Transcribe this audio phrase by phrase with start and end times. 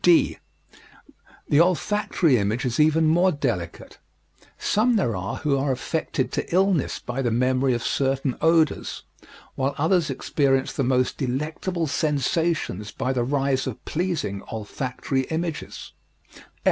[0.07, 0.35] (e)
[1.47, 3.99] The olfactory image is even more delicate.
[4.57, 9.03] Some there are who are affected to illness by the memory of certain odors,
[9.53, 15.93] while others experience the most delectable sensations by the rise of pleasing olfactory images.